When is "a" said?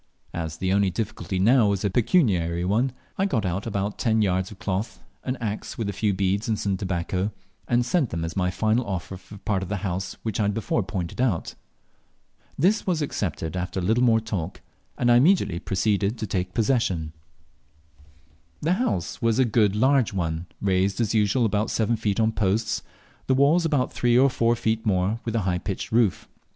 1.85-1.89, 5.89-5.93, 13.79-13.83, 19.37-19.45, 25.35-25.41